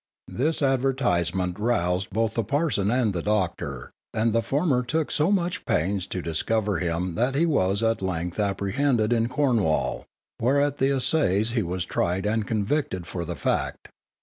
This 0.33 0.63
advertisement 0.63 1.59
roused 1.59 2.09
both 2.09 2.33
the 2.33 2.43
parson 2.43 2.89
and 2.89 3.13
the 3.13 3.21
doctor, 3.21 3.91
and 4.15 4.33
the 4.33 4.41
former 4.41 4.81
took 4.81 5.11
so 5.11 5.31
much 5.31 5.63
pains 5.63 6.07
to 6.07 6.23
discover 6.23 6.79
him 6.79 7.13
that 7.13 7.35
he 7.35 7.45
was 7.45 7.83
at 7.83 8.01
length 8.01 8.39
apprehended 8.39 9.13
in 9.13 9.29
Cornwall, 9.29 10.05
where 10.39 10.59
at 10.59 10.79
the 10.79 10.89
assizes 10.89 11.51
he 11.51 11.61
was 11.61 11.85
tried 11.85 12.25
and 12.25 12.47
convicted 12.47 13.05
for 13.05 13.23
the 13.25 13.35
fact. 13.35 13.89